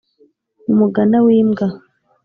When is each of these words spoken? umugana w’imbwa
umugana 0.71 1.17
w’imbwa 1.25 1.67